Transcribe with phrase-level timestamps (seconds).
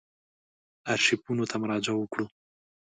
[0.91, 2.25] آرشیفونو ته مراجعه وکړو.